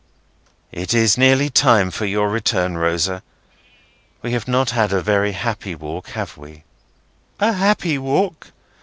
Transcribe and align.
"It 0.71 0.95
is 0.95 1.15
nearly 1.15 1.51
time 1.51 1.91
for 1.91 2.07
your 2.07 2.27
return, 2.27 2.75
Rosa. 2.75 3.21
We 4.23 4.31
have 4.31 4.47
not 4.47 4.71
had 4.71 4.91
a 4.91 4.99
very 4.99 5.33
happy 5.33 5.75
walk, 5.75 6.07
have 6.17 6.37
we?" 6.37 6.63
"A 7.39 7.53
happy 7.53 7.99
walk? 7.99 8.47